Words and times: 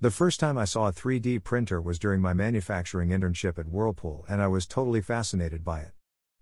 The 0.00 0.12
first 0.12 0.38
time 0.38 0.56
I 0.56 0.64
saw 0.64 0.86
a 0.86 0.92
3D 0.92 1.42
printer 1.42 1.80
was 1.80 1.98
during 1.98 2.20
my 2.20 2.32
manufacturing 2.32 3.08
internship 3.08 3.58
at 3.58 3.66
Whirlpool, 3.66 4.24
and 4.28 4.40
I 4.40 4.46
was 4.46 4.64
totally 4.64 5.00
fascinated 5.00 5.64
by 5.64 5.80
it. 5.80 5.90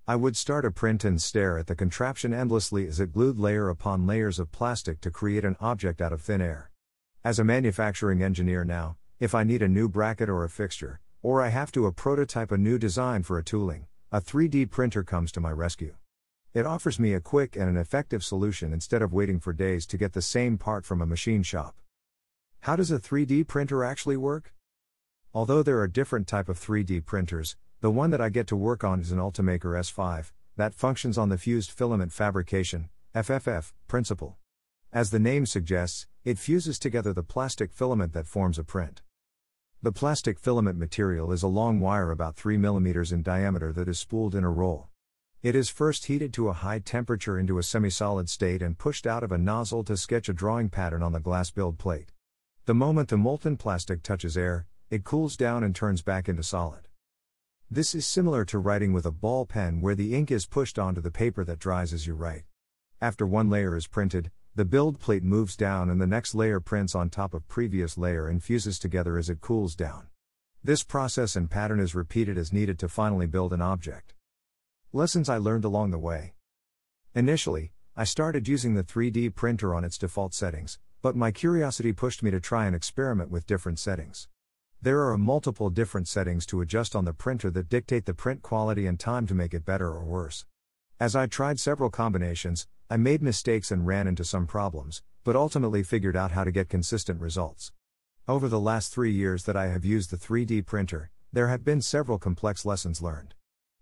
I 0.07 0.15
would 0.15 0.37
start 0.37 0.67
a 0.67 0.71
print 0.71 1.07
and 1.07 1.23
stare 1.23 1.57
at 1.57 1.67
the 1.67 1.75
contraption 1.75 2.35
endlessly 2.35 2.87
as 2.87 3.01
it 3.01 3.15
glued 3.15 3.39
layer 3.39 3.71
upon 3.71 4.07
layers 4.07 4.39
of 4.39 4.53
plastic 4.53 5.01
to 5.01 5.11
create 5.11 5.43
an 5.43 5.57
object 5.59 6.03
out 6.03 6.13
of 6.13 6.21
thin 6.21 6.43
air. 6.43 6.71
As 7.25 7.39
a 7.39 7.45
manufacturing 7.45 8.23
engineer 8.23 8.63
now, 8.63 8.99
if 9.21 9.35
I 9.35 9.43
need 9.43 9.63
a 9.63 9.69
new 9.69 9.89
bracket 9.89 10.29
or 10.29 10.45
a 10.45 10.51
fixture, 10.51 11.01
or 11.23 11.41
I 11.41 11.49
have 11.49 11.73
to 11.73 11.87
a 11.87 11.93
prototype 11.93 12.53
a 12.53 12.59
new 12.59 12.79
design 12.79 13.23
for 13.23 13.39
a 13.39 13.43
tooling, 13.43 13.87
a 14.13 14.21
3D 14.21 14.71
printer 14.71 15.03
comes 15.03 15.33
to 15.33 15.41
my 15.41 15.51
rescue. 15.51 15.95
It 16.53 16.67
offers 16.67 17.01
me 17.01 17.15
a 17.15 17.21
quick 17.21 17.57
and 17.57 17.71
an 17.71 17.79
effective 17.79 18.23
solution 18.23 18.75
instead 18.75 19.01
of 19.01 19.15
waiting 19.15 19.41
for 19.41 19.55
days 19.55 19.87
to 19.87 19.97
get 19.97 20.13
the 20.13 20.21
same 20.21 20.59
part 20.59 20.85
from 20.85 21.01
a 21.01 21.07
machine 21.07 21.43
shop. 21.43 21.75
How 22.61 22.77
does 22.77 22.91
a 22.91 22.99
3D 22.99 23.47
printer 23.47 23.85
actually 23.85 24.17
work? 24.17 24.53
Although 25.33 25.63
there 25.63 25.81
are 25.81 25.89
different 25.89 26.27
type 26.27 26.49
of 26.49 26.59
3D 26.59 27.05
printers, 27.05 27.57
the 27.81 27.91
one 27.91 28.11
that 28.11 28.21
I 28.21 28.29
get 28.29 28.47
to 28.49 28.57
work 28.57 28.83
on 28.83 29.01
is 29.01 29.13
an 29.13 29.19
Ultimaker 29.19 29.79
S5 29.79 30.33
that 30.57 30.75
functions 30.75 31.19
on 31.19 31.29
the 31.29 31.39
fused 31.39 31.71
filament 31.71 32.13
fabrication 32.13 32.89
FFF 33.15 33.73
principle. 33.87 34.39
As 34.93 35.11
the 35.11 35.19
name 35.19 35.45
suggests, 35.45 36.07
it 36.25 36.39
fuses 36.39 36.79
together 36.79 37.13
the 37.13 37.23
plastic 37.23 37.71
filament 37.73 38.15
that 38.15 38.27
forms 38.27 38.59
a 38.59 38.65
print. 38.65 39.03
The 39.83 39.93
plastic 39.93 40.39
filament 40.39 40.79
material 40.79 41.33
is 41.33 41.43
a 41.43 41.49
long 41.49 41.81
wire 41.81 42.11
about 42.11 42.37
3 42.37 42.57
mm 42.57 43.13
in 43.13 43.23
diameter 43.23 43.73
that 43.75 43.89
is 43.89 43.99
spooled 43.99 44.35
in 44.35 44.43
a 44.43 44.51
roll. 44.51 44.89
It 45.43 45.55
is 45.55 45.69
first 45.69 46.07
heated 46.07 46.33
to 46.33 46.49
a 46.49 46.55
high 46.55 46.79
temperature 46.79 47.39
into 47.39 47.59
a 47.59 47.63
semi-solid 47.63 48.31
state 48.31 48.63
and 48.63 48.79
pushed 48.79 49.07
out 49.07 49.23
of 49.23 49.31
a 49.31 49.39
nozzle 49.39 49.85
to 49.85 49.97
sketch 49.97 50.29
a 50.29 50.33
drawing 50.33 50.71
pattern 50.71 51.03
on 51.03 51.13
the 51.13 51.21
glass 51.21 51.51
build 51.51 51.79
plate. 51.79 52.11
The 52.67 52.75
moment 52.75 53.11
the 53.11 53.17
molten 53.17 53.57
plastic 53.57 54.03
touches 54.03 54.37
air, 54.37 54.67
it 54.91 55.05
cools 55.05 55.37
down 55.37 55.63
and 55.63 55.73
turns 55.73 56.03
back 56.03 56.29
into 56.29 56.43
solid. 56.43 56.89
This 57.71 57.95
is 57.95 58.05
similar 58.05 58.45
to 58.47 58.59
writing 58.59 58.93
with 58.93 59.07
a 59.07 59.13
ball 59.13 59.47
pen 59.47 59.81
where 59.81 59.95
the 59.95 60.17
ink 60.17 60.33
is 60.33 60.47
pushed 60.47 60.77
onto 60.77 61.01
the 61.01 61.13
paper 61.13 61.45
that 61.45 61.61
dries 61.61 61.93
as 61.93 62.09
you 62.09 62.15
write. 62.15 62.43
After 63.01 63.25
one 63.25 63.49
layer 63.49 63.77
is 63.77 63.87
printed, 63.87 64.33
the 64.57 64.65
build 64.65 64.99
plate 64.99 65.23
moves 65.23 65.57
down 65.57 65.89
and 65.89 66.01
the 66.01 66.09
next 66.09 66.35
layer 66.35 66.59
prints 66.59 66.97
on 66.97 67.09
top 67.09 67.35
of 67.35 67.47
previous 67.47 67.97
layer 67.97 68.27
and 68.27 68.43
fuses 68.43 68.81
together 68.81 69.17
as 69.17 69.31
it 69.31 69.41
cools 69.41 69.77
down. 69.77 70.09
This 70.65 70.83
process 70.83 71.37
and 71.37 71.49
pattern 71.49 71.79
is 71.79 71.95
repeated 71.95 72.37
as 72.37 72.53
needed 72.53 72.81
to 72.81 72.89
finally 72.89 73.29
build 73.29 73.53
an 73.53 73.63
object. 73.63 74.13
Lessons 74.93 75.29
I 75.29 75.37
learned 75.37 75.65
along 75.65 75.93
the 75.93 76.01
way. 76.01 76.35
Initially, 77.15 77.71
I 77.95 78.03
started 78.03 78.49
using 78.49 78.75
the 78.75 78.83
3D 78.83 79.37
printer 79.37 79.73
on 79.73 79.85
its 79.85 79.99
default 79.99 80.35
settings, 80.35 80.81
but 81.03 81.17
my 81.17 81.31
curiosity 81.31 81.93
pushed 81.93 82.23
me 82.23 82.31
to 82.31 82.41
try 82.41 82.67
and 82.67 82.75
experiment 82.75 83.31
with 83.31 83.47
different 83.47 83.79
settings. 83.79 84.29
There 84.83 85.09
are 85.09 85.19
multiple 85.19 85.71
different 85.71 86.07
settings 86.07 86.47
to 86.47 86.61
adjust 86.61 86.95
on 86.95 87.05
the 87.05 87.13
printer 87.13 87.51
that 87.51 87.69
dictate 87.69 88.07
the 88.07 88.15
print 88.15 88.43
quality 88.43 88.87
and 88.87 89.01
time 89.01 89.27
to 89.27 89.35
make 89.35 89.55
it 89.55 89.65
better 89.65 89.89
or 89.89 90.05
worse. 90.05 90.45
As 91.01 91.17
I 91.17 91.27
tried 91.27 91.59
several 91.59 91.91
combinations, 91.91 92.67
I 92.89 92.97
made 92.97 93.21
mistakes 93.21 93.71
and 93.71 93.87
ran 93.87 94.07
into 94.07 94.25
some 94.25 94.47
problems, 94.47 95.03
but 95.25 95.35
ultimately 95.35 95.83
figured 95.83 96.17
out 96.17 96.33
how 96.33 96.45
to 96.45 96.53
get 96.53 96.69
consistent 96.69 97.21
results. 97.21 97.73
Over 98.29 98.49
the 98.49 98.61
last 98.61 98.93
three 98.93 99.13
years 99.13 99.45
that 99.45 99.57
I 99.57 99.67
have 99.67 99.85
used 99.85 100.11
the 100.11 100.17
3D 100.17 100.65
printer, 100.67 101.11
there 101.33 101.49
have 101.49 101.65
been 101.65 101.83
several 101.83 102.19
complex 102.19 102.65
lessons 102.65 103.03
learned. 103.03 103.35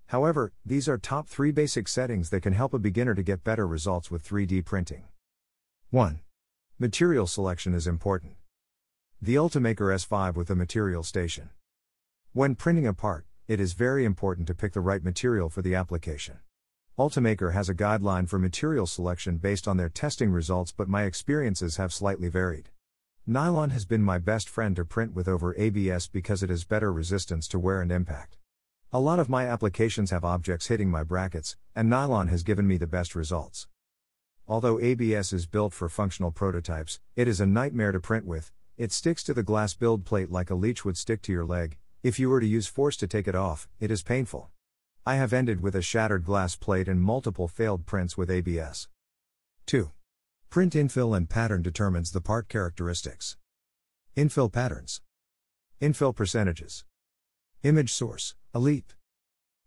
However, 0.06 0.52
these 0.64 0.88
are 0.88 0.98
top 0.98 1.28
3 1.28 1.50
basic 1.50 1.86
settings 1.86 2.30
that 2.30 2.42
can 2.42 2.52
help 2.52 2.74
a 2.74 2.78
beginner 2.78 3.14
to 3.14 3.22
get 3.22 3.44
better 3.44 3.66
results 3.66 4.10
with 4.10 4.26
3D 4.26 4.64
printing. 4.64 5.04
1. 5.90 6.20
Material 6.84 7.26
selection 7.26 7.72
is 7.72 7.86
important. 7.86 8.34
The 9.22 9.36
Ultimaker 9.36 9.88
S5 9.94 10.34
with 10.34 10.50
a 10.50 10.54
material 10.54 11.02
station. 11.02 11.48
When 12.34 12.56
printing 12.56 12.86
a 12.86 12.92
part, 12.92 13.24
it 13.48 13.58
is 13.58 13.72
very 13.72 14.04
important 14.04 14.46
to 14.48 14.54
pick 14.54 14.74
the 14.74 14.82
right 14.82 15.02
material 15.02 15.48
for 15.48 15.62
the 15.62 15.74
application. 15.74 16.40
Ultimaker 16.98 17.54
has 17.54 17.70
a 17.70 17.74
guideline 17.74 18.28
for 18.28 18.38
material 18.38 18.86
selection 18.86 19.38
based 19.38 19.66
on 19.66 19.78
their 19.78 19.88
testing 19.88 20.30
results, 20.30 20.72
but 20.72 20.86
my 20.86 21.04
experiences 21.04 21.78
have 21.78 21.90
slightly 21.90 22.28
varied. 22.28 22.68
Nylon 23.26 23.70
has 23.70 23.86
been 23.86 24.02
my 24.02 24.18
best 24.18 24.46
friend 24.46 24.76
to 24.76 24.84
print 24.84 25.14
with 25.14 25.26
over 25.26 25.54
ABS 25.56 26.08
because 26.08 26.42
it 26.42 26.50
has 26.50 26.64
better 26.64 26.92
resistance 26.92 27.48
to 27.48 27.58
wear 27.58 27.80
and 27.80 27.90
impact. 27.90 28.36
A 28.92 29.00
lot 29.00 29.18
of 29.18 29.30
my 29.30 29.46
applications 29.46 30.10
have 30.10 30.22
objects 30.22 30.66
hitting 30.66 30.90
my 30.90 31.02
brackets, 31.02 31.56
and 31.74 31.88
nylon 31.88 32.28
has 32.28 32.42
given 32.42 32.66
me 32.66 32.76
the 32.76 32.86
best 32.86 33.14
results. 33.14 33.68
Although 34.46 34.78
ABS 34.78 35.32
is 35.32 35.46
built 35.46 35.72
for 35.72 35.88
functional 35.88 36.30
prototypes, 36.30 37.00
it 37.16 37.26
is 37.26 37.40
a 37.40 37.46
nightmare 37.46 37.92
to 37.92 38.00
print 38.00 38.26
with, 38.26 38.52
it 38.76 38.92
sticks 38.92 39.24
to 39.24 39.32
the 39.32 39.42
glass 39.42 39.72
build 39.72 40.04
plate 40.04 40.30
like 40.30 40.50
a 40.50 40.54
leech 40.54 40.84
would 40.84 40.98
stick 40.98 41.22
to 41.22 41.32
your 41.32 41.46
leg, 41.46 41.78
if 42.02 42.18
you 42.18 42.28
were 42.28 42.40
to 42.40 42.46
use 42.46 42.66
force 42.66 42.98
to 42.98 43.06
take 43.06 43.26
it 43.26 43.34
off, 43.34 43.68
it 43.80 43.90
is 43.90 44.02
painful. 44.02 44.50
I 45.06 45.14
have 45.14 45.32
ended 45.32 45.62
with 45.62 45.74
a 45.74 45.80
shattered 45.80 46.24
glass 46.24 46.56
plate 46.56 46.88
and 46.88 47.00
multiple 47.00 47.48
failed 47.48 47.86
prints 47.86 48.18
with 48.18 48.30
ABS. 48.30 48.88
2. 49.64 49.90
Print 50.50 50.74
infill 50.74 51.16
and 51.16 51.28
pattern 51.28 51.62
determines 51.62 52.10
the 52.10 52.20
part 52.20 52.50
characteristics. 52.50 53.38
Infill 54.14 54.52
patterns. 54.52 55.00
Infill 55.80 56.14
percentages. 56.14 56.84
Image 57.62 57.94
source, 57.94 58.34
ELIPE. 58.54 58.92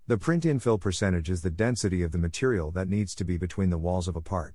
The 0.06 0.20
print 0.20 0.44
infill 0.44 0.80
percentage 0.80 1.32
is 1.32 1.42
the 1.42 1.50
density 1.50 2.04
of 2.04 2.12
the 2.12 2.20
material 2.20 2.70
that 2.72 2.88
needs 2.88 3.16
to 3.16 3.26
be 3.26 3.38
between 3.38 3.72
the 3.72 3.80
walls 3.80 4.08
of 4.08 4.16
a 4.16 4.22
part. 4.22 4.54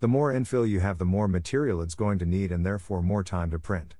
The 0.00 0.06
more 0.06 0.32
infill 0.32 0.68
you 0.68 0.78
have, 0.78 0.98
the 0.98 1.04
more 1.04 1.26
material 1.26 1.82
it's 1.82 1.96
going 1.96 2.20
to 2.20 2.24
need 2.24 2.52
and 2.52 2.64
therefore 2.64 3.02
more 3.02 3.24
time 3.24 3.50
to 3.50 3.58
print. 3.58 3.96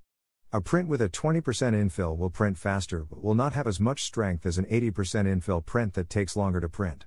A 0.52 0.60
print 0.60 0.88
with 0.88 1.02
a 1.02 1.08
20% 1.08 1.42
infill 1.42 2.16
will 2.16 2.30
print 2.30 2.56
faster 2.56 3.04
but 3.04 3.20
will 3.20 3.34
not 3.34 3.54
have 3.54 3.66
as 3.66 3.80
much 3.80 4.04
strength 4.04 4.46
as 4.46 4.58
an 4.58 4.64
80% 4.66 4.92
infill 5.26 5.66
print 5.66 5.94
that 5.94 6.08
takes 6.08 6.36
longer 6.36 6.60
to 6.60 6.68
print. 6.68 7.06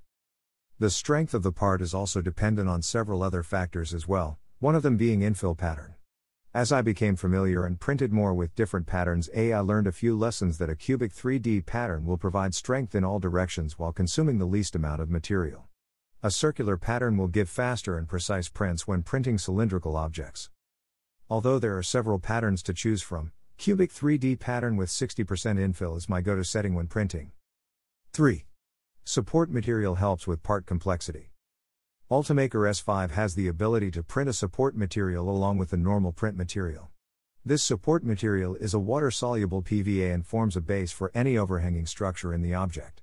The 0.77 0.89
strength 0.89 1.33
of 1.33 1.41
the 1.41 1.53
part 1.53 1.81
is 1.81 1.93
also 1.93 2.21
dependent 2.21 2.67
on 2.67 2.81
several 2.81 3.23
other 3.23 3.43
factors 3.43 3.93
as 3.93 4.09
well, 4.09 4.39
one 4.59 4.75
of 4.75 4.83
them 4.83 4.97
being 4.97 5.21
infill 5.21 5.57
pattern. 5.57 5.95
As 6.53 6.73
I 6.73 6.81
became 6.81 7.15
familiar 7.15 7.65
and 7.65 7.79
printed 7.79 8.11
more 8.11 8.33
with 8.33 8.55
different 8.55 8.87
patterns, 8.87 9.29
A, 9.33 9.53
I 9.53 9.61
learned 9.61 9.87
a 9.87 9.93
few 9.93 10.17
lessons 10.17 10.57
that 10.57 10.69
a 10.69 10.75
cubic 10.75 11.13
3D 11.13 11.65
pattern 11.65 12.05
will 12.05 12.17
provide 12.17 12.53
strength 12.53 12.93
in 12.93 13.05
all 13.05 13.19
directions 13.19 13.79
while 13.79 13.93
consuming 13.93 14.37
the 14.37 14.45
least 14.45 14.75
amount 14.75 15.01
of 15.01 15.09
material. 15.09 15.69
A 16.23 16.29
circular 16.29 16.77
pattern 16.77 17.17
will 17.17 17.27
give 17.27 17.49
faster 17.49 17.97
and 17.97 18.07
precise 18.07 18.47
prints 18.47 18.87
when 18.87 19.01
printing 19.01 19.39
cylindrical 19.39 19.97
objects. 19.97 20.51
Although 21.31 21.57
there 21.57 21.75
are 21.75 21.81
several 21.81 22.19
patterns 22.19 22.61
to 22.63 22.75
choose 22.75 23.01
from, 23.01 23.31
cubic 23.57 23.91
3D 23.91 24.39
pattern 24.39 24.77
with 24.77 24.89
60% 24.89 25.25
infill 25.25 25.97
is 25.97 26.07
my 26.07 26.21
go 26.21 26.35
to 26.35 26.43
setting 26.43 26.75
when 26.75 26.85
printing. 26.85 27.31
3. 28.13 28.45
Support 29.03 29.49
material 29.49 29.95
helps 29.95 30.27
with 30.27 30.43
part 30.43 30.67
complexity. 30.67 31.31
Ultimaker 32.11 32.69
S5 32.69 33.09
has 33.09 33.33
the 33.33 33.47
ability 33.47 33.89
to 33.89 34.03
print 34.03 34.29
a 34.29 34.33
support 34.33 34.75
material 34.75 35.27
along 35.27 35.57
with 35.57 35.71
the 35.71 35.77
normal 35.77 36.11
print 36.11 36.37
material. 36.37 36.91
This 37.43 37.63
support 37.63 38.03
material 38.03 38.53
is 38.53 38.75
a 38.75 38.79
water 38.79 39.09
soluble 39.09 39.63
PVA 39.63 40.13
and 40.13 40.23
forms 40.23 40.55
a 40.55 40.61
base 40.61 40.91
for 40.91 41.11
any 41.15 41.35
overhanging 41.35 41.87
structure 41.87 42.31
in 42.31 42.43
the 42.43 42.53
object. 42.53 43.00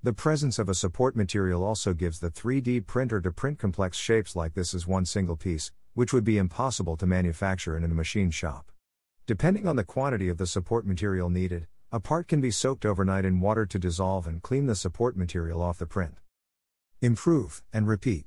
The 0.00 0.12
presence 0.12 0.60
of 0.60 0.68
a 0.68 0.74
support 0.74 1.16
material 1.16 1.64
also 1.64 1.92
gives 1.92 2.20
the 2.20 2.30
3D 2.30 2.86
printer 2.86 3.20
to 3.20 3.32
print 3.32 3.58
complex 3.58 3.96
shapes 3.96 4.36
like 4.36 4.54
this 4.54 4.72
as 4.72 4.86
one 4.86 5.04
single 5.04 5.36
piece, 5.36 5.72
which 5.94 6.12
would 6.12 6.22
be 6.22 6.38
impossible 6.38 6.96
to 6.98 7.06
manufacture 7.06 7.76
in 7.76 7.82
a 7.82 7.88
machine 7.88 8.30
shop. 8.30 8.70
Depending 9.26 9.66
on 9.66 9.74
the 9.74 9.82
quantity 9.82 10.28
of 10.28 10.38
the 10.38 10.46
support 10.46 10.86
material 10.86 11.28
needed, 11.28 11.66
a 11.90 11.98
part 11.98 12.28
can 12.28 12.40
be 12.40 12.52
soaked 12.52 12.86
overnight 12.86 13.24
in 13.24 13.40
water 13.40 13.66
to 13.66 13.76
dissolve 13.76 14.28
and 14.28 14.40
clean 14.40 14.66
the 14.66 14.76
support 14.76 15.16
material 15.16 15.60
off 15.60 15.78
the 15.78 15.86
print. 15.86 16.20
Improve 17.02 17.64
and 17.72 17.88
repeat. 17.88 18.26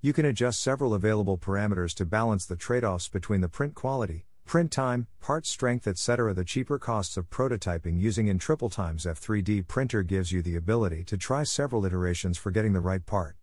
You 0.00 0.14
can 0.14 0.24
adjust 0.24 0.62
several 0.62 0.94
available 0.94 1.36
parameters 1.36 1.92
to 1.96 2.06
balance 2.06 2.46
the 2.46 2.56
trade 2.56 2.84
offs 2.84 3.08
between 3.08 3.42
the 3.42 3.48
print 3.50 3.74
quality, 3.74 4.24
print 4.48 4.72
time, 4.72 5.06
part 5.20 5.44
strength, 5.44 5.86
etc. 5.86 6.32
The 6.32 6.42
cheaper 6.42 6.78
costs 6.78 7.18
of 7.18 7.28
prototyping 7.28 8.00
using 8.00 8.28
in 8.28 8.38
triple 8.38 8.70
times 8.70 9.04
F3D 9.04 9.68
printer 9.68 10.02
gives 10.02 10.32
you 10.32 10.40
the 10.40 10.56
ability 10.56 11.04
to 11.04 11.18
try 11.18 11.42
several 11.42 11.84
iterations 11.84 12.38
for 12.38 12.50
getting 12.50 12.72
the 12.72 12.80
right 12.80 13.04
part. 13.04 13.36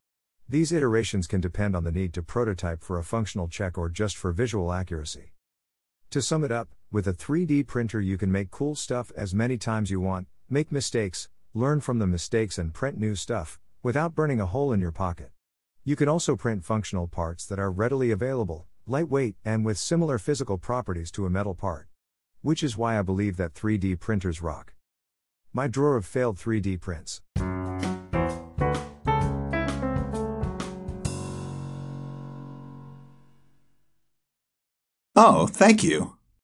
These 0.49 0.71
iterations 0.71 1.27
can 1.27 1.41
depend 1.41 1.75
on 1.75 1.83
the 1.83 1.91
need 1.91 2.11
to 2.15 2.23
prototype 2.23 2.83
for 2.83 2.97
a 2.97 3.03
functional 3.03 3.47
check 3.47 3.77
or 3.77 3.87
just 3.87 4.17
for 4.17 4.31
visual 4.31 4.73
accuracy. 4.73 5.33
To 6.09 6.23
sum 6.23 6.43
it 6.43 6.51
up, 6.51 6.69
with 6.91 7.07
a 7.07 7.13
3D 7.13 7.67
printer 7.67 8.01
you 8.01 8.17
can 8.17 8.31
make 8.31 8.49
cool 8.49 8.73
stuff 8.73 9.11
as 9.15 9.35
many 9.35 9.59
times 9.59 9.91
you 9.91 9.99
want, 9.99 10.27
make 10.49 10.71
mistakes, 10.71 11.29
learn 11.53 11.81
from 11.81 11.99
the 11.99 12.07
mistakes 12.07 12.57
and 12.57 12.73
print 12.73 12.97
new 12.97 13.13
stuff, 13.13 13.59
without 13.83 14.15
burning 14.15 14.41
a 14.41 14.47
hole 14.47 14.73
in 14.73 14.79
your 14.79 14.91
pocket. 14.91 15.29
You 15.83 15.95
can 15.95 16.09
also 16.09 16.35
print 16.35 16.65
functional 16.65 17.07
parts 17.07 17.45
that 17.45 17.59
are 17.59 17.69
readily 17.69 18.09
available, 18.09 18.65
lightweight, 18.87 19.35
and 19.43 19.65
with 19.65 19.77
similar 19.77 20.17
physical 20.17 20.57
properties 20.57 21.11
to 21.11 21.25
a 21.25 21.29
metal 21.29 21.55
part. 21.55 21.87
Which 22.41 22.63
is 22.63 22.77
why 22.77 22.99
I 22.99 23.01
believe 23.01 23.37
that 23.37 23.53
3D 23.53 23.99
printers 23.99 24.41
rock. 24.41 24.73
My 25.53 25.67
drawer 25.67 25.95
of 25.95 26.05
failed 26.05 26.37
3D 26.37 26.81
prints. 26.81 27.21
Oh, 35.15 35.47
thank 35.47 35.81
you. 35.81 36.17